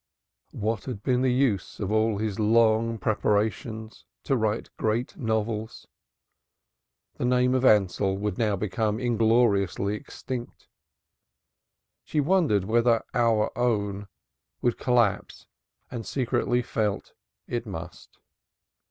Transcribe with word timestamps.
What 0.55 0.85
had 0.85 1.03
been 1.03 1.21
the 1.21 1.31
use 1.31 1.79
of 1.79 1.91
all 1.91 2.17
his 2.17 2.39
long 2.39 2.97
prepay 2.97 3.29
rations 3.29 4.03
to 4.23 4.35
write 4.35 4.71
great 4.75 5.15
novels? 5.15 5.85
The 7.17 7.25
name 7.25 7.53
of 7.53 7.63
Ansell 7.63 8.17
would 8.17 8.35
now 8.39 8.55
become 8.55 8.99
ingloriously 8.99 9.93
extinct. 9.93 10.67
She 12.03 12.19
wondered 12.19 12.63
whether 12.63 13.03
Our 13.13 13.55
Own 13.55 14.07
would 14.63 14.79
collapse 14.79 15.45
and 15.91 16.03
secretly 16.03 16.63
felt 16.63 17.13
it 17.47 17.67
must. 17.67 18.17